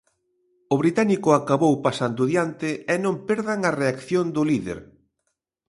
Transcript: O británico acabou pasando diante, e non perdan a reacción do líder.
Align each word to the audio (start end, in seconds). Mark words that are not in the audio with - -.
O 0.73 0.75
británico 0.81 1.29
acabou 1.33 1.73
pasando 1.85 2.21
diante, 2.31 2.69
e 2.93 2.95
non 3.03 3.15
perdan 3.27 3.59
a 3.69 3.75
reacción 3.81 4.25
do 4.35 4.41
líder. 4.49 4.79